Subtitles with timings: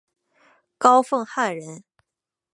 [0.79, 1.83] 高凤翰人。